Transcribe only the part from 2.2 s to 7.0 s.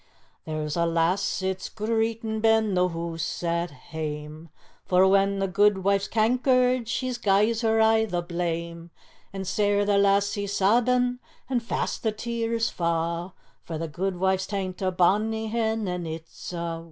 ben the hoose at hame, For when the guidwife's cankered